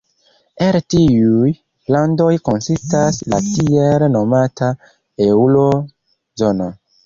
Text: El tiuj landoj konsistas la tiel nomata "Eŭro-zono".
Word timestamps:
El 0.67 0.77
tiuj 0.93 1.51
landoj 1.97 2.31
konsistas 2.49 3.21
la 3.35 3.43
tiel 3.51 4.09
nomata 4.17 4.73
"Eŭro-zono". 5.31 6.75